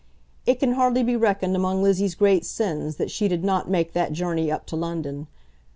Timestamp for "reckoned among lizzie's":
1.15-2.15